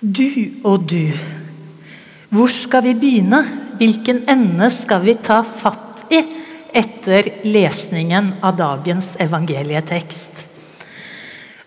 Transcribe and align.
Du 0.00 0.60
og 0.60 0.82
du. 0.90 1.08
Hvor 2.28 2.50
skal 2.52 2.82
vi 2.84 2.92
begynne? 3.00 3.38
Hvilken 3.80 4.26
ende 4.28 4.68
skal 4.68 5.00
vi 5.06 5.14
ta 5.24 5.38
fatt 5.40 6.02
i 6.12 6.18
etter 6.76 7.30
lesningen 7.48 8.34
av 8.44 8.58
dagens 8.58 9.14
evangelietekst? 9.24 10.42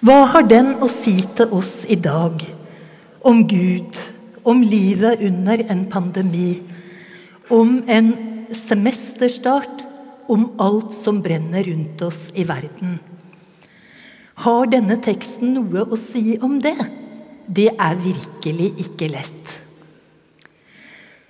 Hva 0.05 0.19
har 0.29 0.45
den 0.45 0.75
å 0.77 0.91
si 0.93 1.15
til 1.39 1.57
oss 1.57 1.87
i 1.89 1.97
dag 1.97 2.45
om 3.25 3.41
Gud, 3.49 3.97
om 4.45 4.61
livet 4.61 5.25
under 5.25 5.65
en 5.65 5.83
pandemi, 5.89 6.61
om 7.49 7.79
en 7.89 8.13
semesterstart, 8.53 9.87
om 10.29 10.51
alt 10.61 10.93
som 10.93 11.23
brenner 11.25 11.65
rundt 11.65 12.05
oss 12.05 12.27
i 12.37 12.45
verden? 12.45 12.99
Har 14.45 14.69
denne 14.69 15.01
teksten 15.01 15.57
noe 15.57 15.89
å 15.89 15.97
si 15.97 16.37
om 16.37 16.59
det? 16.61 16.77
Det 17.49 17.71
er 17.73 17.97
virkelig 17.97 18.73
ikke 18.85 19.09
lett. 19.09 19.55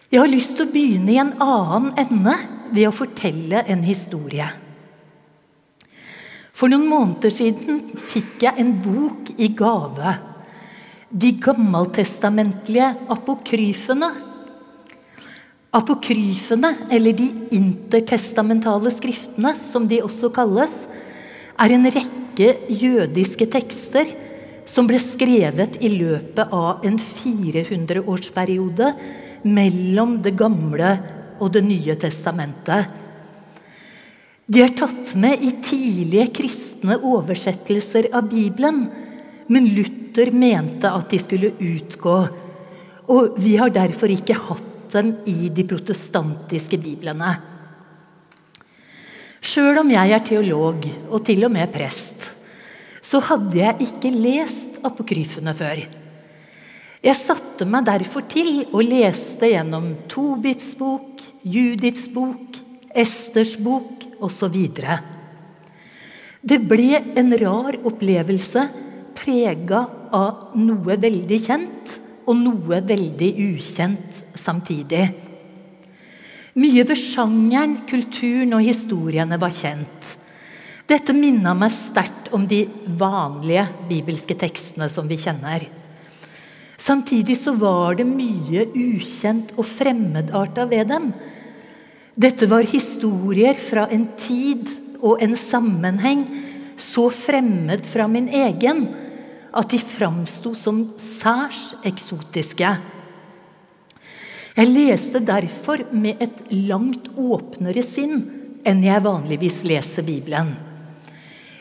Jeg 0.10 0.20
har 0.24 0.32
lyst 0.32 0.58
til 0.58 0.66
å 0.66 0.74
begynne 0.74 1.14
i 1.14 1.20
en 1.22 1.36
annen 1.40 1.92
ende 2.02 2.34
ved 2.74 2.90
å 2.90 2.96
fortelle 2.96 3.62
en 3.70 3.86
historie. 3.86 4.48
For 6.52 6.72
noen 6.72 6.90
måneder 6.90 7.32
siden 7.32 7.86
fikk 8.04 8.44
jeg 8.44 8.60
en 8.60 8.74
bok 8.84 9.32
i 9.40 9.48
gave. 9.56 10.16
De 11.10 11.32
gammeltestamentlige 11.40 12.90
apokryfene. 13.16 14.10
Apokryfene, 15.78 16.74
eller 16.92 17.16
de 17.16 17.30
intertestamentale 17.56 18.92
skriftene, 18.92 19.54
som 19.56 19.86
de 19.88 20.02
også 20.04 20.34
kalles, 20.36 20.82
er 21.60 21.76
en 21.76 21.88
rekke 21.94 22.50
jødiske 22.74 23.48
tekster 23.54 24.10
som 24.70 24.88
ble 24.90 25.00
skrevet 25.02 25.80
i 25.82 25.90
løpet 25.96 26.54
av 26.54 26.86
en 26.86 26.98
400-årsperiode 27.02 28.94
mellom 29.50 30.20
Det 30.22 30.36
gamle 30.38 30.92
og 31.40 31.54
Det 31.56 31.64
nye 31.66 31.96
testamentet. 32.00 32.90
De 34.50 34.64
er 34.66 34.74
tatt 34.78 35.14
med 35.22 35.44
i 35.46 35.52
tidlige 35.62 36.30
kristne 36.40 36.98
oversettelser 37.06 38.10
av 38.18 38.30
Bibelen, 38.32 38.88
men 39.50 39.70
Luther 39.76 40.32
mente 40.34 40.90
at 40.90 41.10
de 41.12 41.20
skulle 41.22 41.54
utgå. 41.54 42.18
Og 43.10 43.38
vi 43.42 43.56
har 43.62 43.70
derfor 43.74 44.10
ikke 44.14 44.38
hatt 44.50 44.66
dem 44.94 45.14
i 45.30 45.52
de 45.54 45.66
protestantiske 45.70 46.80
biblene. 46.82 47.36
Sjøl 49.40 49.78
om 49.82 49.94
jeg 49.94 50.14
er 50.14 50.26
teolog, 50.26 50.90
og 51.10 51.22
til 51.26 51.46
og 51.46 51.54
med 51.54 51.70
prest, 51.72 52.39
så 53.02 53.22
hadde 53.24 53.58
jeg 53.60 53.88
ikke 53.88 54.12
lest 54.14 54.80
apokryfene 54.86 55.54
før. 55.56 55.84
Jeg 57.00 57.16
satte 57.16 57.64
meg 57.64 57.86
derfor 57.88 58.26
til 58.28 58.66
og 58.74 58.82
leste 58.84 59.48
gjennom 59.54 59.94
Tobits 60.12 60.74
bok, 60.80 61.22
Judits 61.48 62.10
bok, 62.12 62.60
Esters 62.92 63.56
bok 63.62 64.04
osv. 64.20 64.58
Det 66.40 66.60
ble 66.68 67.00
en 67.20 67.32
rar 67.40 67.80
opplevelse 67.88 68.66
prega 69.16 69.86
av 70.16 70.60
noe 70.60 71.00
veldig 71.00 71.40
kjent 71.46 71.98
og 72.30 72.38
noe 72.40 72.84
veldig 72.86 73.32
ukjent 73.48 74.22
samtidig. 74.38 75.08
Mye 76.60 76.84
ved 76.84 77.00
sjangeren, 77.00 77.80
kulturen 77.88 78.58
og 78.58 78.66
historiene 78.66 79.38
var 79.40 79.54
kjent. 79.56 80.16
Dette 80.90 81.14
minna 81.14 81.52
meg 81.54 81.70
sterkt 81.76 82.32
om 82.34 82.48
de 82.50 82.64
vanlige 82.98 83.68
bibelske 83.90 84.34
tekstene 84.42 84.88
som 84.90 85.06
vi 85.10 85.20
kjenner. 85.22 85.68
Samtidig 86.80 87.36
så 87.38 87.54
var 87.60 88.00
det 88.00 88.08
mye 88.10 88.64
ukjent 88.74 89.52
og 89.60 89.68
fremmedarta 89.70 90.66
ved 90.72 90.88
dem. 90.90 91.12
Dette 92.18 92.48
var 92.50 92.66
historier 92.66 93.60
fra 93.62 93.86
en 93.94 94.08
tid 94.18 94.72
og 94.98 95.22
en 95.22 95.36
sammenheng 95.38 96.24
så 96.80 97.10
fremmed 97.14 97.86
fra 97.86 98.08
min 98.10 98.30
egen 98.32 98.88
at 99.50 99.70
de 99.70 99.80
framsto 99.82 100.56
som 100.58 100.82
særs 100.98 101.76
eksotiske. 101.86 102.72
Jeg 104.58 104.74
leste 104.74 105.22
derfor 105.22 105.86
med 105.94 106.24
et 106.24 106.42
langt 106.68 107.12
åpnere 107.14 107.84
sinn 107.86 108.24
enn 108.68 108.82
jeg 108.84 109.06
vanligvis 109.06 109.62
leser 109.70 110.08
Bibelen. 110.08 110.69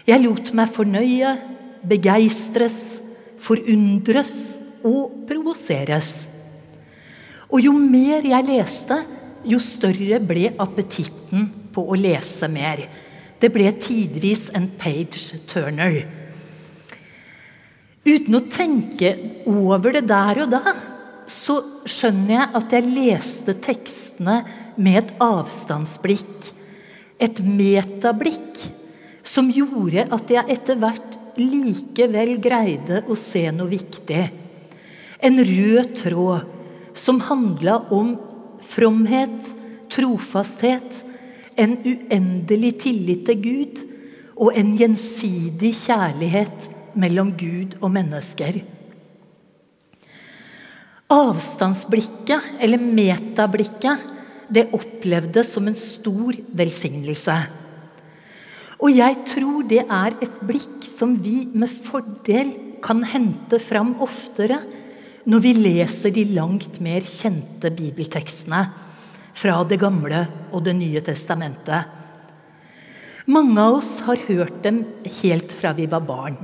Jeg 0.08 0.24
lot 0.24 0.54
meg 0.56 0.70
fornøye, 0.72 1.34
begeistres, 1.84 2.78
forundres 3.44 4.56
og 4.86 5.26
provoseres. 5.28 6.12
Og 7.52 7.60
jo 7.66 7.74
mer 7.76 8.24
jeg 8.24 8.46
leste, 8.48 8.96
jo 9.44 9.60
større 9.60 10.18
ble 10.24 10.48
appetitten 10.60 11.44
på 11.74 11.84
å 11.84 11.98
lese 11.98 12.48
mer. 12.48 12.80
Det 13.38 13.50
ble 13.52 13.68
tidvis 13.76 14.48
en 14.56 14.70
page 14.80 15.42
turner. 15.48 16.00
Uten 18.08 18.38
å 18.38 18.46
tenke 18.48 19.12
over 19.44 19.92
det 19.98 20.06
der 20.08 20.42
og 20.46 20.56
da, 20.56 20.74
så 21.28 21.60
skjønner 21.84 22.32
jeg 22.32 22.48
at 22.62 22.74
jeg 22.74 22.92
leste 22.96 23.54
tekstene 23.60 24.40
med 24.80 25.02
et 25.02 25.14
avstandsblikk. 25.20 26.52
Et 27.20 27.40
metablikk 27.44 28.64
som 29.28 29.50
gjorde 29.52 30.06
at 30.14 30.30
jeg 30.32 30.54
etter 30.54 30.78
hvert 30.80 31.18
likevel 31.38 32.36
greide 32.42 33.02
å 33.06 33.16
se 33.18 33.44
noe 33.54 33.70
viktig. 33.70 34.22
En 35.20 35.36
rød 35.44 35.92
tråd 35.98 36.56
som 36.98 37.20
handla 37.28 37.76
om 37.94 38.14
fromhet, 38.64 39.52
trofasthet, 39.92 41.02
en 41.58 41.76
uendelig 41.82 42.72
tillit 42.84 43.24
til 43.26 43.40
Gud 43.42 43.84
og 44.38 44.54
en 44.58 44.74
gjensidig 44.78 45.74
kjærlighet 45.80 46.68
mellom 46.98 47.32
Gud 47.38 47.78
og 47.80 47.90
mennesker. 47.94 48.60
Avstandsblikket, 51.08 52.52
eller 52.60 52.82
metablikket, 52.82 54.04
det 54.52 54.68
opplevdes 54.76 55.50
som 55.54 55.66
en 55.68 55.76
stor 55.78 56.36
velsignelse. 56.56 57.36
Og 58.78 58.94
jeg 58.94 59.16
tror 59.26 59.64
det 59.66 59.80
er 59.82 60.14
et 60.22 60.42
blikk 60.46 60.84
som 60.86 61.16
vi 61.18 61.48
med 61.50 61.70
fordel 61.70 62.52
kan 62.84 63.02
hente 63.02 63.58
fram 63.58 63.96
oftere 64.04 64.60
når 65.28 65.42
vi 65.42 65.54
leser 65.58 66.14
de 66.14 66.22
langt 66.36 66.78
mer 66.84 67.02
kjente 67.02 67.72
bibeltekstene 67.74 68.60
fra 69.38 69.56
Det 69.66 69.80
gamle 69.82 70.22
og 70.52 70.62
Det 70.64 70.76
nye 70.78 71.02
testamentet. 71.02 71.90
Mange 73.28 73.60
av 73.60 73.80
oss 73.80 73.98
har 74.06 74.22
hørt 74.30 74.62
dem 74.64 74.84
helt 75.20 75.50
fra 75.52 75.74
vi 75.76 75.84
var 75.90 76.06
barn. 76.06 76.38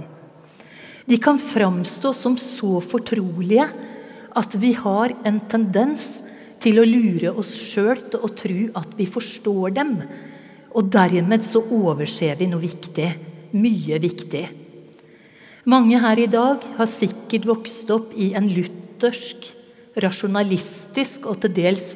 De 1.07 1.17
kan 1.23 1.39
framstå 1.39 2.13
som 2.17 2.35
så 2.41 2.81
fortrolige 2.83 3.65
at 4.35 4.55
vi 4.59 4.75
har 4.75 5.15
en 5.25 5.39
tendens 5.49 6.25
til 6.61 6.81
å 6.81 6.89
lure 6.89 7.31
oss 7.39 7.55
sjøl 7.57 8.09
til 8.11 8.21
å 8.27 8.31
tro 8.35 8.61
at 8.81 8.99
vi 8.99 9.07
forstår 9.07 9.75
dem 9.79 9.97
og 10.75 10.91
dermed 10.91 11.47
så 11.47 11.63
overser 11.63 12.35
vi 12.39 12.49
noe 12.51 12.63
viktig. 12.63 13.09
Mye 13.55 14.01
viktig. 14.03 14.45
Mange 15.71 16.01
her 16.03 16.21
i 16.21 16.27
dag 16.29 16.65
har 16.77 16.91
sikkert 16.91 17.47
vokst 17.49 17.91
opp 17.95 18.11
i 18.19 18.33
en 18.37 18.51
luthersk, 18.51 19.47
rasjonalistisk 20.03 21.29
og 21.31 21.39
til 21.45 21.55
dels 21.57 21.93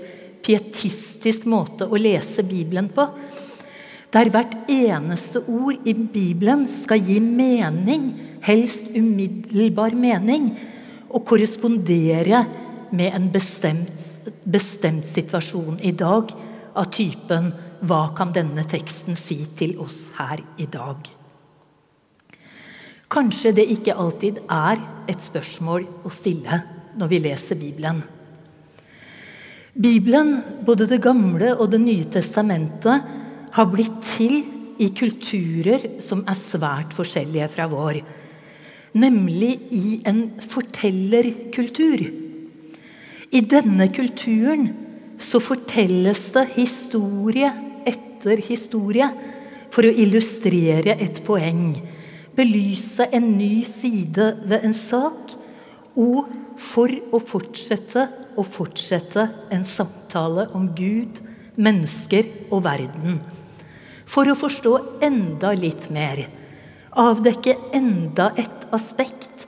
pietistisk 0.47 1.49
måte 1.51 1.89
å 1.91 1.99
lese 2.01 2.47
Bibelen 2.47 2.89
på. 2.95 3.09
Der 4.15 4.31
hvert 4.33 4.55
eneste 4.73 5.43
ord 5.43 5.85
i 5.85 5.93
Bibelen 5.93 6.65
skal 6.73 7.03
gi 7.05 7.19
mening, 7.21 8.13
helst 8.47 8.87
umiddelbar 8.95 9.93
mening, 9.99 10.55
og 11.13 11.27
korrespondere 11.29 12.47
med 12.95 13.13
en 13.13 13.29
bestemt, 13.33 14.07
bestemt 14.49 15.09
situasjon 15.11 15.81
i 15.85 15.93
dag 15.93 16.33
av 16.79 16.89
typen 16.95 17.51
hva 17.81 18.09
kan 18.17 18.33
denne 18.35 18.65
teksten 18.69 19.17
si 19.19 19.39
til 19.59 19.77
oss 19.83 20.09
her 20.19 20.43
i 20.59 20.67
dag? 20.71 21.07
Kanskje 23.09 23.55
det 23.57 23.65
ikke 23.73 23.97
alltid 23.97 24.43
er 24.53 24.81
et 25.09 25.23
spørsmål 25.25 25.87
å 26.05 26.13
stille 26.13 26.61
når 26.99 27.11
vi 27.13 27.21
leser 27.25 27.57
Bibelen. 27.61 28.03
Bibelen, 29.79 30.43
både 30.67 30.89
Det 30.91 31.01
gamle 31.01 31.55
og 31.55 31.71
Det 31.71 31.81
nye 31.81 32.05
testamentet, 32.05 33.05
har 33.53 33.67
blitt 33.71 34.03
til 34.03 34.43
i 34.79 34.91
kulturer 34.91 36.01
som 36.05 36.25
er 36.29 36.37
svært 36.39 36.93
forskjellige 36.95 37.49
fra 37.49 37.67
vår. 37.71 38.03
Nemlig 38.99 39.55
i 39.73 40.01
en 40.07 40.25
fortellerkultur. 40.43 42.05
I 43.31 43.41
denne 43.41 43.89
kulturen 43.95 44.69
så 45.19 45.41
fortelles 45.43 46.29
det 46.35 46.47
historie 46.57 47.51
etter 48.19 48.41
historie 48.43 49.07
for 49.71 49.87
å 49.87 49.95
illustrere 49.95 50.97
et 50.99 51.21
poeng, 51.23 51.77
belyse 52.35 53.07
en 53.15 53.29
ny 53.39 53.63
side 53.67 54.33
ved 54.43 54.65
en 54.67 54.75
sak 54.75 55.35
og 55.99 56.27
for 56.59 56.91
å 57.15 57.21
fortsette 57.23 58.09
og 58.39 58.47
fortsette 58.47 59.25
en 59.55 59.63
samtale 59.67 60.49
om 60.55 60.67
Gud, 60.75 61.21
mennesker 61.59 62.27
og 62.51 62.65
verden. 62.67 63.21
For 64.09 64.31
å 64.31 64.39
forstå 64.39 64.75
enda 65.05 65.53
litt 65.59 65.89
mer, 65.95 66.25
avdekke 66.99 67.55
enda 67.77 68.33
et 68.39 68.67
aspekt 68.75 69.47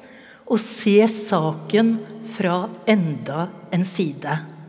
og 0.51 0.59
se 0.63 0.99
saken 1.11 1.97
fra 2.35 2.65
enda 2.91 3.49
en 3.75 3.87
side. 3.87 4.60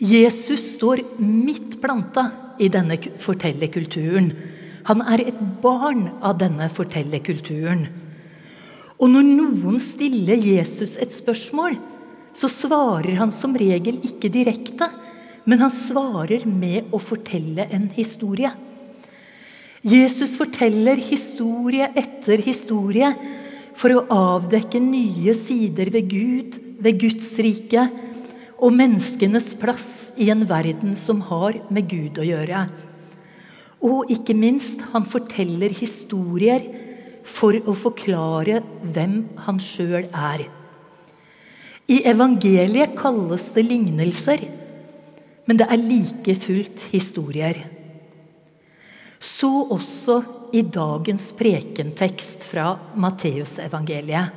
Jesus 0.00 0.62
står 0.78 1.02
midt 1.20 1.76
planta 1.82 2.30
i 2.56 2.70
denne 2.72 2.96
fortellerkulturen. 3.20 4.30
Han 4.88 5.02
er 5.04 5.26
et 5.28 5.42
barn 5.60 6.06
av 6.24 6.38
denne 6.40 6.70
fortellerkulturen. 6.72 7.84
Og 8.96 9.12
når 9.12 9.28
noen 9.28 9.76
stiller 9.80 10.40
Jesus 10.40 10.96
et 11.00 11.12
spørsmål, 11.12 11.76
så 12.32 12.48
svarer 12.48 13.18
han 13.20 13.32
som 13.34 13.52
regel 13.60 14.00
ikke 14.06 14.32
direkte, 14.32 14.88
men 15.44 15.60
han 15.60 15.72
svarer 15.72 16.46
med 16.48 16.88
å 16.96 17.00
fortelle 17.02 17.68
en 17.68 17.90
historie. 17.92 18.54
Jesus 19.84 20.32
forteller 20.40 21.00
historie 21.00 21.92
etter 21.92 22.40
historie 22.44 23.12
for 23.76 23.96
å 23.96 24.06
avdekke 24.36 24.80
nye 24.80 25.36
sider 25.36 25.92
ved 25.92 26.08
Gud, 26.08 26.60
ved 26.80 27.00
Guds 27.00 27.34
rike 27.40 27.84
og 28.60 28.74
menneskenes 28.76 29.54
plass 29.60 30.12
i 30.20 30.28
en 30.32 30.44
verden 30.48 30.96
som 30.98 31.22
har 31.30 31.56
med 31.72 31.88
Gud 31.88 32.20
å 32.20 32.26
gjøre. 32.26 32.66
Og 33.80 34.12
ikke 34.12 34.36
minst, 34.36 34.82
han 34.92 35.06
forteller 35.08 35.72
historier 35.72 36.66
for 37.24 37.56
å 37.56 37.74
forklare 37.76 38.60
hvem 38.84 39.22
han 39.46 39.60
sjøl 39.64 40.04
er. 40.12 40.44
I 41.90 42.02
evangeliet 42.06 42.92
kalles 42.98 43.48
det 43.56 43.64
lignelser, 43.66 44.44
men 45.48 45.58
det 45.58 45.66
er 45.66 45.80
like 45.80 46.36
fullt 46.38 46.84
historier. 46.92 47.62
Så 49.20 49.50
også 49.72 50.20
i 50.56 50.62
dagens 50.62 51.30
prekentekst 51.36 52.44
fra 52.48 52.74
Matteusevangeliet. 53.00 54.36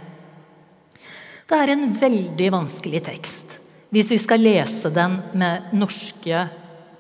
Det 1.44 1.60
er 1.60 1.74
en 1.74 1.86
veldig 2.00 2.50
vanskelig 2.56 3.04
tekst 3.06 3.60
hvis 3.94 4.10
vi 4.10 4.18
skal 4.22 4.42
lese 4.42 4.90
den 4.94 5.20
med 5.38 5.74
norske 5.78 6.48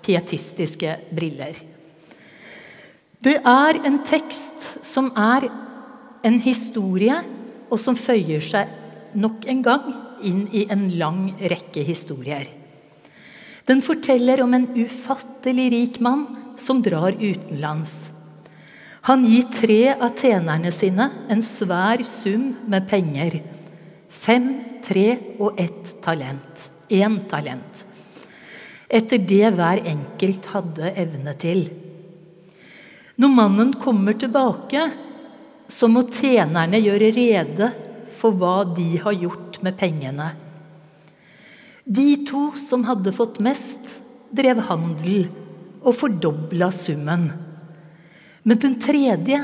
pietistiske 0.06 0.98
briller. 1.10 1.57
Det 3.24 3.40
er 3.40 3.80
en 3.88 4.01
tekst 4.06 4.86
som 4.86 5.10
er 5.18 5.48
en 6.24 6.40
historie, 6.44 7.16
og 7.72 7.80
som 7.81 7.98
føyer 7.98 8.44
seg 8.45 8.69
nok 9.18 9.48
en 9.50 9.62
gang 9.66 9.88
inn 10.24 10.44
i 10.54 10.68
en 10.72 10.90
lang 11.00 11.31
rekke 11.42 11.81
historier. 11.88 12.45
Den 13.66 13.81
forteller 13.81 14.44
om 14.44 14.54
en 14.54 14.68
ufattelig 14.75 15.69
rik 15.74 16.00
mann 16.04 16.28
som 16.62 16.84
drar 16.86 17.16
utenlands. 17.18 18.12
Han 19.07 19.25
gir 19.28 19.48
tre 19.51 19.81
av 19.96 20.13
tjenerne 20.19 20.72
sine 20.75 21.10
en 21.31 21.42
svær 21.44 22.04
sum 22.07 22.51
med 22.69 22.86
penger. 22.92 23.39
Fem, 24.13 24.51
tre 24.84 25.07
og 25.39 25.60
ett 25.60 25.96
talent. 26.04 26.69
Én 26.90 27.20
talent. 27.30 27.86
Etter 28.90 29.18
det 29.18 29.54
hver 29.56 29.82
enkelt 29.90 30.46
hadde 30.54 30.92
evne 31.00 31.34
til. 31.40 31.66
Når 33.18 33.30
mannen 33.30 33.74
kommer 33.82 34.18
tilbake, 34.18 34.88
så 35.70 35.88
må 35.90 36.04
tjenerne 36.12 36.82
gjøre 36.82 37.12
rede 37.16 37.70
for 38.20 38.36
hva 38.38 38.64
de 38.76 38.98
har 39.04 39.16
gjort 39.18 39.62
med 39.66 39.78
pengene. 39.80 40.32
De 41.84 42.10
to 42.28 42.52
som 42.60 42.86
hadde 42.88 43.14
fått 43.16 43.42
mest, 43.44 44.00
drev 44.34 44.62
handel 44.70 45.28
og 45.84 45.98
fordobla 46.00 46.70
summen. 46.74 47.28
Men 48.44 48.60
den 48.60 48.78
tredje, 48.82 49.40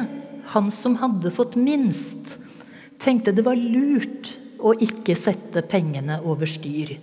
han 0.54 0.72
som 0.74 0.98
hadde 1.02 1.32
fått 1.36 1.58
minst, 1.60 2.38
tenkte 3.00 3.36
det 3.36 3.46
var 3.46 3.60
lurt 3.60 4.34
å 4.60 4.74
ikke 4.76 5.16
sette 5.16 5.64
pengene 5.68 6.20
over 6.28 6.50
styr. 6.50 6.98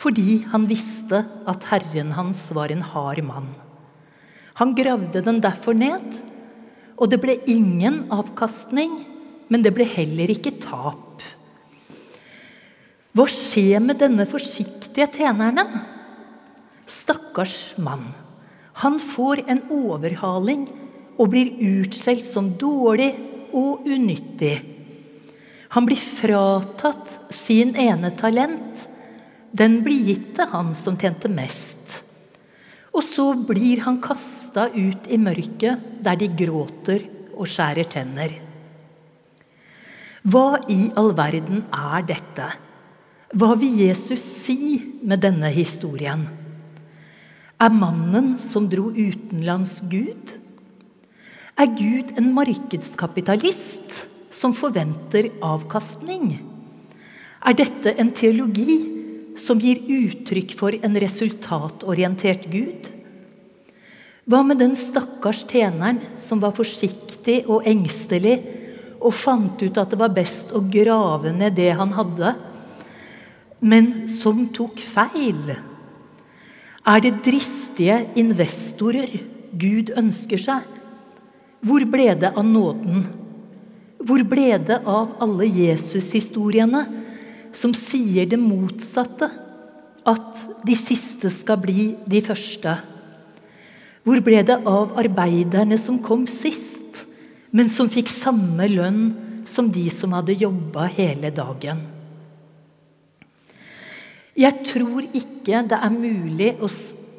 Fordi 0.00 0.42
han 0.48 0.64
visste 0.70 1.22
at 1.48 1.66
herren 1.68 2.14
hans 2.16 2.46
var 2.56 2.72
en 2.72 2.82
hard 2.82 3.20
mann. 3.26 3.50
Han 4.60 4.74
gravde 4.76 5.20
den 5.24 5.40
derfor 5.44 5.76
ned 5.76 6.20
og 7.00 7.08
det 7.08 7.20
ble 7.22 7.38
ingen 7.48 8.04
avkastning, 8.12 8.92
men 9.48 9.64
det 9.64 9.72
ble 9.74 9.86
heller 9.88 10.30
ikke 10.30 10.58
tap. 10.60 11.24
Hva 13.16 13.26
skjer 13.32 13.80
med 13.82 13.98
denne 14.02 14.26
forsiktige 14.28 15.08
tjeneren? 15.16 15.80
Stakkars 16.84 17.72
mann. 17.80 18.04
Han 18.84 19.00
får 19.02 19.42
en 19.50 19.64
overhaling 19.72 20.68
og 21.16 21.32
blir 21.32 21.56
utskjelt 21.80 22.28
som 22.28 22.52
dårlig 22.60 23.10
og 23.56 23.88
unyttig. 23.88 24.54
Han 25.74 25.86
blir 25.88 26.00
fratatt 26.00 27.16
sin 27.34 27.74
ene 27.78 28.12
talent. 28.18 28.86
Den 29.50 29.80
blir 29.82 30.04
gitt 30.06 30.30
til 30.38 30.50
han 30.52 30.74
som 30.78 30.98
tjente 30.98 31.30
mest. 31.32 32.00
Og 32.94 33.02
så 33.06 33.32
blir 33.34 33.82
han 33.84 34.00
kasta 34.02 34.68
ut 34.74 35.06
i 35.10 35.18
mørket, 35.18 36.02
der 36.02 36.18
de 36.18 36.30
gråter 36.38 37.06
og 37.34 37.48
skjærer 37.50 37.86
tenner. 37.90 38.34
Hva 40.20 40.60
i 40.68 40.90
all 41.00 41.14
verden 41.16 41.64
er 41.72 42.04
dette? 42.04 42.50
Hva 43.30 43.54
vil 43.56 43.78
Jesus 43.86 44.20
si 44.20 44.80
med 45.06 45.22
denne 45.22 45.48
historien? 45.54 46.26
Er 47.60 47.72
mannen 47.72 48.34
som 48.42 48.66
dro 48.68 48.90
utenlands, 48.90 49.78
Gud? 49.88 50.34
Er 51.60 51.70
Gud 51.76 52.14
en 52.18 52.30
markedskapitalist 52.36 54.04
som 54.34 54.54
forventer 54.56 55.30
avkastning? 55.44 56.38
Er 57.40 57.56
dette 57.56 57.94
en 58.00 58.12
teologi 58.16 58.89
som 59.38 59.60
gir 59.60 59.82
uttrykk 59.86 60.54
for 60.58 60.74
en 60.74 60.96
resultatorientert 61.02 62.48
Gud? 62.50 62.88
Hva 64.30 64.42
med 64.46 64.60
den 64.62 64.76
stakkars 64.78 65.42
tjeneren 65.48 65.98
som 66.20 66.42
var 66.42 66.54
forsiktig 66.54 67.42
og 67.50 67.66
engstelig 67.66 68.36
og 69.00 69.14
fant 69.16 69.62
ut 69.62 69.78
at 69.80 69.90
det 69.90 69.98
var 70.00 70.12
best 70.14 70.52
å 70.54 70.60
grave 70.70 71.32
ned 71.34 71.56
det 71.56 71.72
han 71.74 71.94
hadde, 71.96 72.34
men 73.60 74.08
som 74.12 74.44
tok 74.54 74.78
feil? 74.80 75.56
Er 76.86 77.02
det 77.04 77.18
dristige 77.24 78.04
investorer 78.20 79.18
Gud 79.50 79.92
ønsker 79.98 80.40
seg? 80.40 80.64
Hvor 81.60 81.84
ble 81.90 82.12
det 82.16 82.30
av 82.30 82.46
nåden? 82.46 83.02
Hvor 84.00 84.22
ble 84.24 84.54
det 84.64 84.80
av 84.88 85.16
alle 85.20 85.48
Jesus-historiene? 85.48 86.86
Som 87.56 87.74
sier 87.76 88.28
det 88.30 88.38
motsatte. 88.40 89.30
At 90.08 90.44
de 90.64 90.76
siste 90.78 91.28
skal 91.32 91.60
bli 91.60 91.90
de 92.08 92.22
første. 92.24 92.76
Hvor 94.06 94.22
ble 94.24 94.40
det 94.46 94.56
av 94.68 94.94
arbeiderne 94.98 95.76
som 95.78 95.98
kom 96.02 96.24
sist, 96.30 97.04
men 97.52 97.68
som 97.68 97.90
fikk 97.92 98.08
samme 98.08 98.68
lønn 98.70 99.10
som 99.50 99.68
de 99.72 99.84
som 99.92 100.14
hadde 100.16 100.38
jobba 100.40 100.86
hele 100.96 101.32
dagen? 101.34 101.82
Jeg 104.40 104.62
tror 104.64 105.04
ikke 105.10 105.60
det 105.68 105.76
er 105.76 105.92
mulig 105.92 106.52
å, 106.64 106.68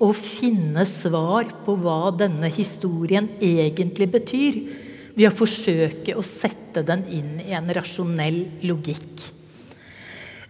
å 0.02 0.10
finne 0.16 0.88
svar 0.90 1.52
på 1.66 1.76
hva 1.84 2.10
denne 2.18 2.50
historien 2.50 3.28
egentlig 3.38 4.08
betyr, 4.16 4.58
ved 5.12 5.28
å 5.28 5.36
forsøke 5.36 6.16
å 6.16 6.24
sette 6.26 6.82
den 6.88 7.04
inn 7.12 7.36
i 7.44 7.52
en 7.54 7.68
rasjonell 7.76 8.46
logikk. 8.64 9.41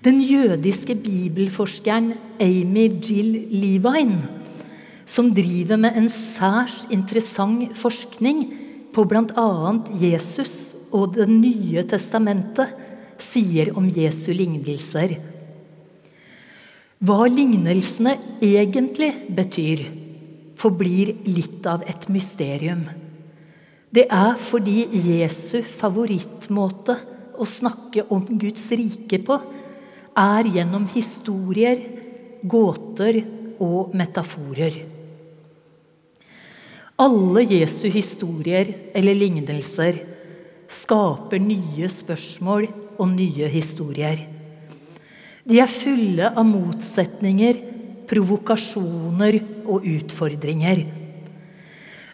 Den 0.01 0.17
jødiske 0.25 0.95
bibelforskeren 0.97 2.13
Amy 2.41 2.87
Jill 3.05 3.35
Levine, 3.53 4.23
som 5.05 5.29
driver 5.35 5.77
med 5.77 5.97
en 5.97 6.09
særs 6.09 6.87
interessant 6.89 7.75
forskning 7.77 8.39
på 8.93 9.05
bl.a. 9.05 9.51
Jesus 10.01 10.73
og 10.91 11.13
Det 11.13 11.29
nye 11.29 11.83
testamentet, 11.85 12.73
sier 13.21 13.69
om 13.77 13.85
Jesu 13.93 14.31
lignelser. 14.33 15.13
Hva 16.97 17.29
lignelsene 17.29 18.17
egentlig 18.41 19.13
betyr, 19.37 19.85
forblir 20.57 21.13
litt 21.29 21.65
av 21.69 21.85
et 21.85 22.09
mysterium. 22.09 22.81
Det 23.93 24.07
er 24.09 24.33
fordi 24.49 24.87
Jesu 25.13 25.61
favorittmåte 25.61 26.97
å 27.37 27.45
snakke 27.45 28.09
om 28.09 28.25
Guds 28.41 28.71
rike 28.73 29.21
på 29.25 29.37
er 30.17 30.49
gjennom 30.51 30.87
historier, 30.91 31.79
gåter 32.43 33.21
og 33.61 33.93
metaforer. 33.95 34.75
Alle 37.01 37.43
Jesu 37.47 37.87
historier 37.89 38.69
eller 38.93 39.17
lignelser 39.17 39.97
skaper 40.71 41.41
nye 41.41 41.89
spørsmål 41.89 42.67
og 42.99 43.07
nye 43.15 43.49
historier. 43.49 44.27
De 45.41 45.57
er 45.57 45.71
fulle 45.71 46.29
av 46.29 46.45
motsetninger, 46.45 47.61
provokasjoner 48.11 49.39
og 49.65 49.87
utfordringer. 49.87 50.83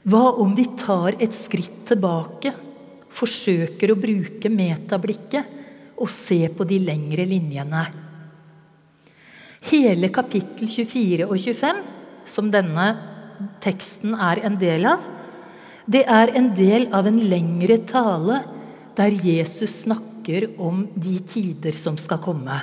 Hva 0.07 0.23
om 0.39 0.53
vi 0.55 0.69
tar 0.79 1.17
et 1.19 1.35
skritt 1.35 1.81
tilbake, 1.89 2.53
forsøker 3.11 3.91
å 3.91 3.99
bruke 3.99 4.51
metablikket 4.53 5.56
og 5.97 6.09
se 6.13 6.43
på 6.53 6.67
de 6.69 6.79
lengre 6.85 7.25
linjene? 7.29 7.83
Hele 9.67 10.09
kapittel 10.13 10.69
24 10.69 11.27
og 11.27 11.37
25, 11.41 11.83
som 12.27 12.51
denne 12.53 12.87
teksten 13.63 14.13
er 14.13 14.43
en 14.47 14.57
del 14.61 14.87
av, 14.89 15.03
det 15.87 16.03
er 16.11 16.33
en 16.35 16.49
del 16.55 16.89
av 16.95 17.07
en 17.07 17.19
lengre 17.31 17.79
tale 17.87 18.41
der 18.97 19.13
Jesus 19.23 19.85
snakker 19.85 20.49
om 20.59 20.83
de 20.95 21.19
tider 21.29 21.75
som 21.75 21.97
skal 22.01 22.19
komme. 22.23 22.57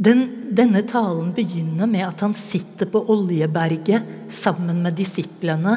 Den, 0.00 0.22
denne 0.56 0.80
talen 0.88 1.34
begynner 1.36 1.90
med 1.90 2.06
at 2.06 2.22
han 2.24 2.32
sitter 2.36 2.88
på 2.88 3.02
Oljeberget 3.12 4.32
sammen 4.32 4.78
med 4.84 4.96
disiplene 4.96 5.74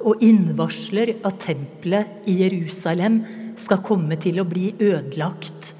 og 0.00 0.22
innvarsler 0.24 1.18
at 1.28 1.42
tempelet 1.44 2.22
i 2.30 2.38
Jerusalem 2.40 3.20
skal 3.60 3.82
komme 3.84 4.16
til 4.20 4.40
å 4.40 4.48
bli 4.48 4.72
ødelagt. 4.78 5.74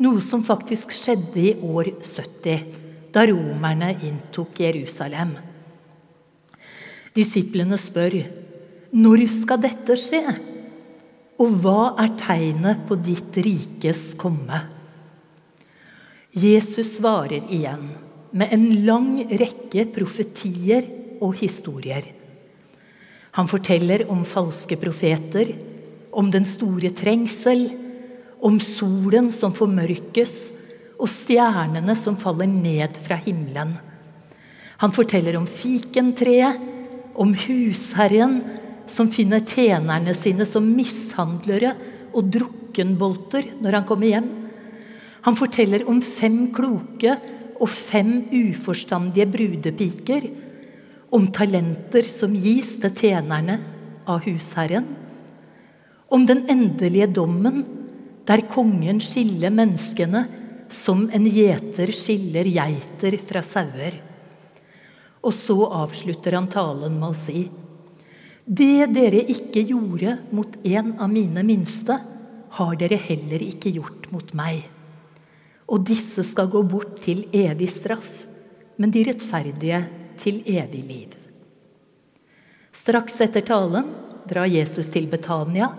Noe 0.00 0.20
som 0.24 0.42
faktisk 0.44 0.94
skjedde 0.96 1.40
i 1.40 1.54
år 1.60 1.92
70, 2.00 2.62
da 3.12 3.24
romerne 3.28 3.92
inntok 4.06 4.62
Jerusalem. 4.64 5.34
Disiplene 7.16 7.78
spør 7.80 8.20
når 8.90 9.26
skal 9.30 9.60
dette 9.62 9.96
skje? 9.98 10.22
Og 11.40 11.56
hva 11.62 11.94
er 12.02 12.14
tegnet 12.20 12.82
på 12.88 12.98
ditt 13.00 13.36
rikes 13.40 14.10
komme? 14.20 14.60
Jesus 16.30 16.96
svarer 16.98 17.46
igjen 17.50 17.86
med 18.30 18.52
en 18.54 18.66
lang 18.86 19.12
rekke 19.30 19.86
profetier 19.94 20.86
og 21.22 21.38
historier. 21.40 22.04
Han 23.38 23.50
forteller 23.50 24.04
om 24.10 24.24
falske 24.26 24.78
profeter, 24.78 25.52
om 26.12 26.30
den 26.32 26.46
store 26.48 26.90
trengsel, 26.96 27.68
om 28.40 28.56
solen 28.62 29.30
som 29.34 29.54
formørkes, 29.56 30.38
og 31.00 31.08
stjernene 31.08 31.94
som 31.96 32.18
faller 32.20 32.48
ned 32.50 32.98
fra 33.00 33.16
himmelen. 33.20 33.76
Han 34.80 34.92
forteller 34.92 35.36
om 35.38 35.46
fikentreet, 35.48 36.60
om 37.20 37.32
husherren 37.36 38.38
som 38.90 39.10
finner 39.12 39.42
tjenerne 39.44 40.14
sine 40.16 40.46
som 40.48 40.64
mishandlere 40.76 41.74
og 42.16 42.30
drukkenbolter 42.32 43.50
når 43.60 43.76
han 43.78 43.86
kommer 43.88 44.08
hjem. 44.10 44.30
Han 45.26 45.36
forteller 45.36 45.84
om 45.90 46.00
fem 46.04 46.46
kloke 46.56 47.16
og 47.60 47.68
fem 47.68 48.22
uforstandige 48.32 49.28
brudepiker. 49.34 50.30
Om 51.12 51.28
talenter 51.34 52.06
som 52.08 52.32
gis 52.38 52.76
til 52.80 52.94
tjenerne 52.94 53.58
av 54.08 54.22
husherren. 54.24 54.86
Om 56.10 56.26
den 56.26 56.44
endelige 56.50 57.06
dommen, 57.14 57.62
der 58.26 58.44
kongen 58.50 59.00
skiller 59.02 59.52
menneskene 59.54 60.24
som 60.70 61.06
en 61.14 61.26
gjeter 61.26 61.90
skiller 61.94 62.46
geiter 62.50 63.16
fra 63.22 63.42
sauer. 63.42 63.96
Og 65.22 65.34
så 65.34 65.58
avslutter 65.82 66.36
han 66.38 66.50
talen 66.50 66.98
med 66.98 67.08
å 67.10 67.16
si 67.16 67.44
Det 68.44 68.88
dere 68.90 69.22
ikke 69.30 69.62
gjorde 69.68 70.16
mot 70.34 70.56
en 70.64 70.92
av 70.98 71.10
mine 71.12 71.44
minste, 71.46 71.98
har 72.50 72.76
dere 72.76 72.98
heller 72.98 73.42
ikke 73.46 73.70
gjort 73.70 74.08
mot 74.10 74.32
meg 74.34 74.64
og 75.70 75.86
disse 75.86 76.24
skal 76.26 76.50
gå 76.50 76.62
bort 76.66 76.98
til 77.04 77.24
evig 77.36 77.68
straff, 77.70 78.10
men 78.80 78.90
de 78.90 79.04
rettferdige 79.06 79.80
til 80.20 80.42
evig 80.50 80.82
liv. 80.86 81.14
Straks 82.74 83.20
etter 83.22 83.44
talen 83.46 83.86
drar 84.28 84.50
Jesus 84.50 84.90
til 84.92 85.06
Betania. 85.10 85.70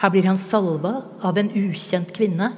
Her 0.00 0.10
blir 0.12 0.28
han 0.30 0.40
salva 0.40 0.94
av 1.20 1.38
en 1.38 1.50
ukjent 1.52 2.12
kvinne. 2.16 2.54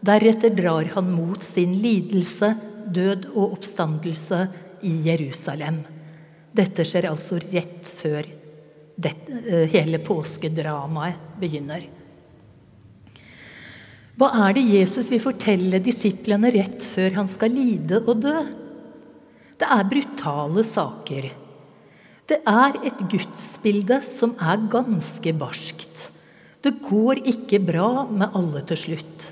Deretter 0.00 0.54
drar 0.54 0.86
han 0.94 1.10
mot 1.10 1.42
sin 1.42 1.74
lidelse, 1.82 2.52
død 2.94 3.30
og 3.34 3.58
oppstandelse 3.58 4.44
i 4.86 4.92
Jerusalem. 5.08 5.80
Dette 6.54 6.86
skjer 6.86 7.08
altså 7.10 7.40
rett 7.42 7.88
før 7.90 8.28
dette, 8.98 9.40
eh, 9.46 9.66
hele 9.70 9.98
påskedramaet 10.02 11.38
begynner. 11.38 11.86
Hva 14.18 14.30
er 14.48 14.54
det 14.56 14.64
Jesus 14.66 15.10
vil 15.12 15.22
fortelle 15.22 15.78
disiplene 15.82 16.50
rett 16.50 16.82
før 16.82 17.20
han 17.20 17.28
skal 17.30 17.54
lide 17.54 18.00
og 18.02 18.22
dø? 18.22 18.38
Det 19.58 19.66
er 19.66 19.90
brutale 19.90 20.64
saker. 20.66 21.28
Det 22.28 22.38
er 22.46 22.78
et 22.86 22.98
gudsbilde 23.10 24.00
som 24.06 24.34
er 24.42 24.66
ganske 24.70 25.32
barskt. 25.38 26.08
Det 26.62 26.74
går 26.84 27.22
ikke 27.30 27.60
bra 27.62 28.06
med 28.10 28.34
alle 28.36 28.62
til 28.68 28.80
slutt. 28.84 29.26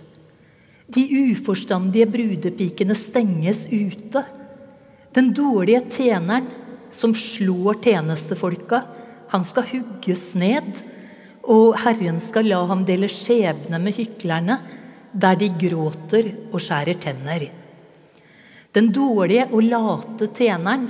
De 0.87 1.03
uforstandige 1.33 2.07
brudepikene 2.11 2.95
stenges 2.95 3.65
ute. 3.73 4.23
Den 5.17 5.33
dårlige 5.35 5.83
tjeneren 5.91 6.47
som 6.95 7.15
slår 7.17 7.81
tjenestefolka, 7.83 8.85
han 9.33 9.43
skal 9.45 9.67
hugges 9.73 10.29
ned 10.39 10.85
og 11.47 11.77
Herren 11.79 12.19
skal 12.23 12.49
la 12.51 12.59
ham 12.67 12.83
dele 12.87 13.09
skjebne 13.11 13.79
med 13.83 13.95
hyklerne, 13.97 14.59
der 15.17 15.39
de 15.39 15.49
gråter 15.61 16.33
og 16.51 16.59
skjærer 16.61 16.99
tenner. 17.01 17.47
Den 18.75 18.91
dårlige 18.93 19.47
og 19.53 19.63
late 19.65 20.29
tjeneren 20.37 20.89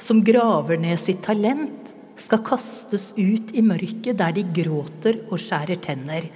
som 0.00 0.22
graver 0.24 0.80
ned 0.80 0.98
sitt 0.98 1.20
talent, 1.26 1.87
skal 2.18 2.42
kastes 2.46 3.12
ut 3.16 3.52
i 3.54 3.62
mørket 3.64 4.18
der 4.18 4.34
de 4.34 4.44
gråter 4.54 5.22
og 5.28 5.38
skjærer 5.42 5.80
tenner. 5.82 6.26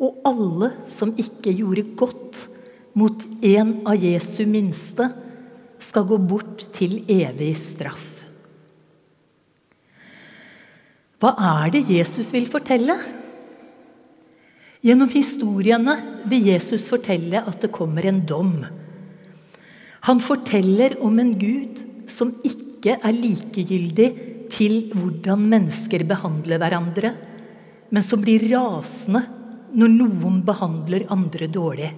Og 0.00 0.22
alle 0.26 0.70
som 0.88 1.12
ikke 1.18 1.52
gjorde 1.58 1.88
godt 1.98 2.44
mot 2.98 3.22
en 3.44 3.74
av 3.88 3.98
Jesu 4.00 4.44
minste, 4.48 5.10
skal 5.80 6.04
gå 6.04 6.18
bort 6.28 6.66
til 6.76 6.98
evig 7.08 7.54
straff. 7.56 8.08
Hva 11.20 11.30
er 11.64 11.72
det 11.72 11.86
Jesus 11.88 12.30
vil 12.34 12.48
fortelle? 12.48 12.96
Gjennom 14.84 15.08
historiene 15.12 15.94
vil 16.28 16.46
Jesus 16.48 16.86
fortelle 16.88 17.42
at 17.44 17.60
det 17.60 17.72
kommer 17.72 18.06
en 18.08 18.22
dom. 18.28 18.54
Han 20.08 20.20
forteller 20.24 20.96
om 21.04 21.18
en 21.20 21.34
Gud 21.40 21.82
som 22.08 22.32
ikke 22.44 22.96
er 22.96 23.12
likegyldig 23.12 24.08
til 24.60 24.90
hvordan 24.92 25.40
mennesker 25.48 26.04
behandler 26.04 26.60
hverandre, 26.60 27.14
men 27.90 28.04
som 28.04 28.20
blir 28.20 28.44
rasende 28.52 29.24
når 29.72 29.92
noen 29.94 30.40
behandler 30.44 31.06
andre 31.14 31.48
dårlig. 31.48 31.90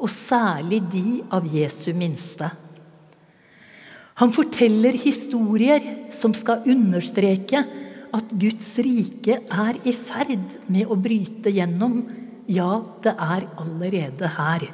Og 0.00 0.10
særlig 0.10 0.80
de 0.90 1.20
av 1.32 1.44
Jesu 1.46 1.92
minste. 1.96 2.48
Han 4.22 4.32
forteller 4.34 4.96
historier 4.96 6.08
som 6.14 6.34
skal 6.36 6.64
understreke 6.70 7.60
at 8.14 8.34
Guds 8.38 8.70
rike 8.86 9.40
er 9.42 9.80
i 9.84 9.94
ferd 9.94 10.54
med 10.70 10.86
å 10.90 10.96
bryte 10.98 11.50
gjennom. 11.50 11.98
Ja, 12.46 12.78
det 13.02 13.12
er 13.12 13.48
allerede 13.60 14.30
her. 14.36 14.68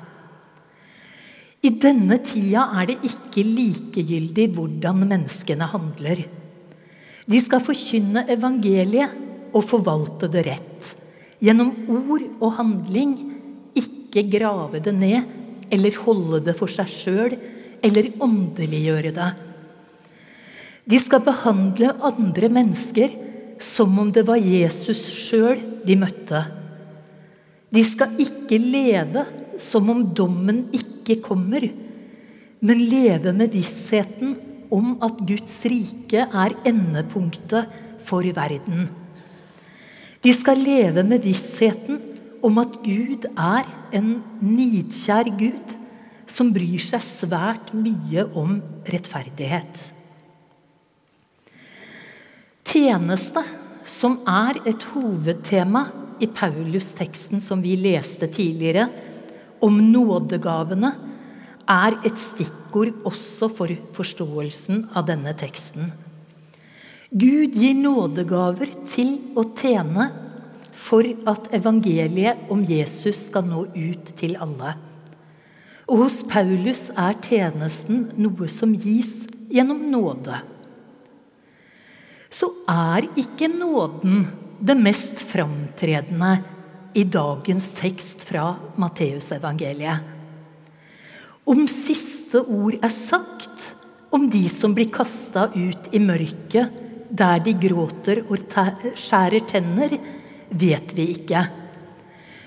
I 1.61 1.71
denne 1.76 2.21
tida 2.25 2.69
er 2.81 2.93
det 2.93 3.00
ikke 3.05 3.45
likegyldig 3.45 4.47
hvordan 4.57 5.02
menneskene 5.09 5.67
handler. 5.73 6.23
De 7.31 7.39
skal 7.43 7.63
forkynne 7.63 8.25
evangeliet 8.33 9.13
og 9.55 9.63
forvalte 9.67 10.29
det 10.31 10.47
rett. 10.49 10.95
Gjennom 11.41 11.71
ord 11.89 12.25
og 12.41 12.57
handling, 12.59 13.15
ikke 13.79 14.25
grave 14.33 14.81
det 14.83 14.95
ned 14.97 15.71
eller 15.71 16.03
holde 16.03 16.43
det 16.49 16.57
for 16.59 16.71
seg 16.73 16.91
sjøl 16.91 17.37
eller 17.87 18.11
åndeliggjøre 18.21 19.13
det. 19.15 19.31
De 20.91 20.99
skal 20.99 21.23
behandle 21.23 21.93
andre 22.03 22.51
mennesker 22.51 23.15
som 23.63 23.95
om 24.01 24.11
det 24.13 24.25
var 24.27 24.41
Jesus 24.41 25.05
sjøl 25.15 25.61
de 25.87 25.97
møtte. 26.01 26.43
De 27.71 27.83
skal 27.87 28.17
ikke 28.19 28.59
leve 28.59 29.25
som 29.61 29.87
om 29.93 30.03
dommen 30.17 30.65
ikke 30.75 31.21
kommer, 31.23 31.69
men 32.61 32.87
leve 32.91 33.33
med 33.37 33.53
vissheten 33.55 34.35
om 34.71 34.97
at 35.05 35.21
Guds 35.27 35.57
rike 35.71 36.25
er 36.27 36.57
endepunktet 36.69 37.71
for 38.07 38.27
verden. 38.37 38.89
De 40.21 40.33
skal 40.37 40.61
leve 40.61 41.05
med 41.07 41.25
vissheten 41.25 42.00
om 42.45 42.59
at 42.61 42.81
Gud 42.85 43.27
er 43.35 43.69
en 43.97 44.19
nidkjær 44.41 45.31
Gud 45.39 45.77
som 46.31 46.53
bryr 46.55 46.81
seg 46.83 47.03
svært 47.05 47.73
mye 47.75 48.27
om 48.39 48.59
rettferdighet. 48.89 49.81
Tjeneste, 52.71 53.43
som 53.83 54.21
er 54.29 54.61
et 54.71 54.85
hovedtema 54.93 55.89
i 56.23 56.29
Paulus-teksten 56.31 57.43
som 57.43 57.62
vi 57.65 57.75
leste 57.81 58.29
tidligere, 58.31 58.87
om 59.61 59.75
nådegavene, 59.91 60.93
er 61.71 61.97
et 62.07 62.19
stikkord 62.19 62.93
også 63.07 63.49
for 63.55 63.73
forståelsen 63.97 64.89
av 64.97 65.07
denne 65.09 65.35
teksten. 65.39 65.93
Gud 67.11 67.57
gir 67.59 67.79
nådegaver 67.79 68.75
til 68.87 69.17
å 69.39 69.45
tjene 69.59 70.11
for 70.81 71.07
at 71.31 71.50
evangeliet 71.55 72.50
om 72.50 72.62
Jesus 72.67 73.27
skal 73.29 73.47
nå 73.47 73.65
ut 73.75 74.12
til 74.19 74.37
alle. 74.41 74.77
Og 75.91 76.05
hos 76.05 76.21
Paulus 76.31 76.89
er 76.95 77.19
tjenesten 77.19 78.07
noe 78.21 78.47
som 78.50 78.77
gis 78.79 79.25
gjennom 79.50 79.83
nåde. 79.91 80.39
Så 82.31 82.47
er 82.71 83.09
ikke 83.19 83.50
nåden 83.50 84.23
det 84.62 84.77
mest 84.79 85.19
framtredende 85.19 86.37
i 86.95 87.03
dagens 87.11 87.73
tekst 87.79 88.23
fra 88.29 88.53
Matteusevangeliet. 88.79 90.20
Om 91.50 91.64
siste 91.66 92.45
ord 92.47 92.76
er 92.78 92.92
sagt 92.95 93.73
om 94.14 94.28
de 94.30 94.45
som 94.50 94.75
blir 94.76 94.90
kasta 94.92 95.49
ut 95.50 95.88
i 95.90 95.99
mørket, 96.02 96.76
der 97.11 97.42
de 97.42 97.57
gråter 97.59 98.21
og 98.30 98.45
skjærer 98.95 99.42
tenner, 99.50 99.97
vet 100.50 100.95
vi 100.95 101.09
ikke. 101.16 101.42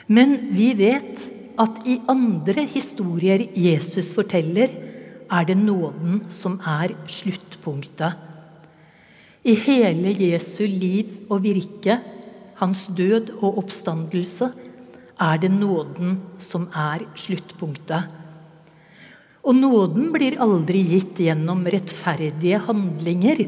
Men 0.08 0.38
vi 0.56 0.70
vet 0.80 1.20
at 1.60 1.84
i 1.84 1.98
andre 2.08 2.64
historier 2.64 3.44
Jesus 3.52 4.14
forteller, 4.16 4.72
er 5.28 5.46
det 5.50 5.58
nåden 5.58 6.24
som 6.32 6.60
er 6.64 6.96
sluttpunktet. 7.10 8.16
I 9.44 9.56
hele 9.66 10.16
Jesu 10.16 10.64
liv 10.64 11.28
og 11.28 11.44
virke, 11.44 12.00
hans 12.56 12.88
død 12.88 13.36
og 13.42 13.64
oppstandelse, 13.66 14.54
er 15.20 15.40
det 15.44 15.52
nåden 15.52 16.22
som 16.40 16.70
er 16.72 17.04
sluttpunktet. 17.20 18.23
Og 19.44 19.58
nåden 19.60 20.12
blir 20.14 20.40
aldri 20.44 20.80
gitt 20.88 21.20
gjennom 21.20 21.66
rettferdige 21.68 22.62
handlinger, 22.64 23.44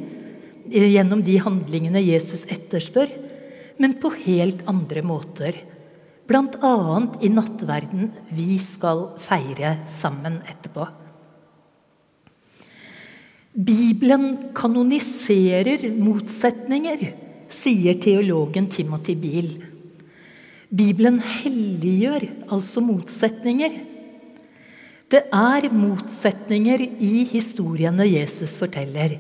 gjennom 0.68 1.22
de 1.24 1.38
handlingene 1.40 2.02
Jesus 2.04 2.44
etterspør, 2.52 3.14
men 3.80 3.96
på 4.02 4.12
helt 4.26 4.66
andre 4.68 5.04
måter. 5.06 5.62
Bl.a. 6.28 6.76
i 7.22 7.30
nattverden 7.30 8.10
vi 8.34 8.58
skal 8.60 9.12
feire 9.22 9.78
sammen 9.88 10.40
etterpå. 10.50 10.88
Bibelen 13.56 14.52
kanoniserer 14.58 15.86
motsetninger, 15.96 17.06
sier 17.48 17.96
teologen 18.04 18.68
Timothy 18.68 19.16
Biel. 19.16 19.52
Bibelen 20.76 21.22
helliggjør 21.24 22.26
altså 22.52 22.84
motsetninger. 22.84 23.78
Det 25.12 25.22
er 25.30 25.68
motsetninger 25.70 26.82
i 27.04 27.26
historiene 27.30 28.08
Jesus 28.10 28.56
forteller. 28.58 29.20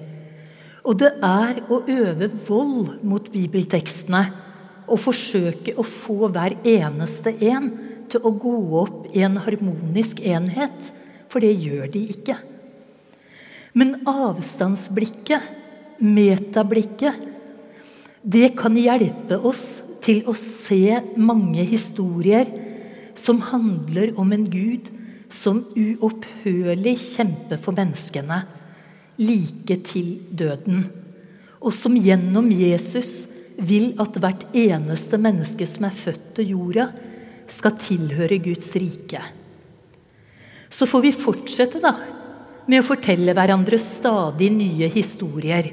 Og 0.86 0.98
det 1.02 1.12
er 1.24 1.62
å 1.70 1.82
øve 1.82 2.30
vold 2.48 3.04
mot 3.06 3.30
bibeltekstene 3.34 4.24
og 4.86 5.02
forsøke 5.02 5.76
å 5.78 5.86
få 5.86 6.30
hver 6.34 6.58
eneste 6.66 7.34
en 7.50 7.72
til 8.10 8.26
å 8.26 8.34
gå 8.38 8.56
opp 8.82 9.08
i 9.14 9.24
en 9.26 9.38
harmonisk 9.42 10.22
enhet, 10.26 10.92
for 11.30 11.42
det 11.42 11.54
gjør 11.58 11.90
de 11.94 12.04
ikke. 12.14 12.38
Men 13.76 13.98
avstandsblikket, 14.08 15.42
metablikket, 16.00 17.18
det 18.26 18.54
kan 18.58 18.78
hjelpe 18.78 19.38
oss 19.46 19.84
til 20.06 20.24
å 20.30 20.34
se 20.38 21.00
mange 21.18 21.66
historier 21.66 22.50
som 23.18 23.42
handler 23.52 24.14
om 24.22 24.32
en 24.34 24.46
Gud 24.50 24.90
som 25.36 25.62
uopphørlig 25.76 26.96
kjemper 27.02 27.60
for 27.62 27.76
menneskene, 27.76 28.40
like 29.20 29.80
til 29.88 30.16
døden. 30.32 30.84
Og 31.64 31.74
som 31.76 31.96
gjennom 31.98 32.48
Jesus 32.52 33.26
vil 33.56 33.94
at 34.02 34.18
hvert 34.20 34.48
eneste 34.56 35.20
menneske 35.22 35.68
som 35.70 35.88
er 35.88 35.96
født 35.96 36.32
til 36.40 36.54
jorda, 36.56 36.90
skal 37.48 37.76
tilhøre 37.78 38.40
Guds 38.42 38.72
rike. 38.82 39.22
Så 40.70 40.88
får 40.90 41.04
vi 41.06 41.14
fortsette 41.16 41.80
da, 41.84 41.94
med 42.66 42.82
å 42.82 42.88
fortelle 42.88 43.36
hverandre 43.38 43.78
stadig 43.80 44.50
nye 44.52 44.90
historier. 44.92 45.70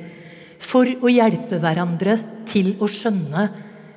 For 0.63 0.87
å 0.87 1.11
hjelpe 1.11 1.59
hverandre 1.63 2.19
til 2.47 2.75
å 2.79 2.87
skjønne 2.91 3.47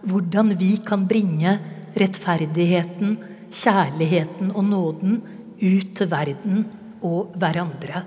hvordan 0.07 0.53
vi 0.57 0.71
kan 0.85 1.03
bringe 1.09 1.57
rettferdigheten, 1.99 3.17
kjærligheten 3.55 4.51
og 4.55 4.65
nåden 4.71 5.19
ut 5.61 5.95
til 5.97 6.11
verden 6.11 6.63
og 7.05 7.33
hverandre. 7.39 8.03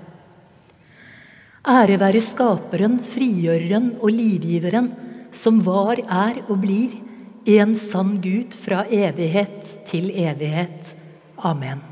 Ære 1.69 1.99
være 2.01 2.21
Skaperen, 2.23 2.97
Frigjøreren 3.03 3.93
og 3.99 4.13
Livgiveren, 4.15 4.91
som 5.31 5.59
var, 5.65 5.99
er 5.99 6.41
og 6.47 6.61
blir 6.63 6.95
en 7.49 7.75
sann 7.77 8.17
Gud 8.23 8.55
fra 8.57 8.85
evighet 8.89 9.85
til 9.89 10.09
evighet. 10.15 10.95
Amen. 11.37 11.88